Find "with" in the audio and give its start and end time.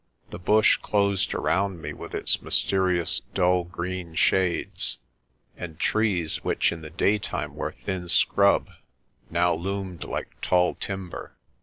1.93-2.15